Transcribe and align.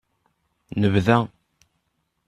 Nebda. 0.79 1.17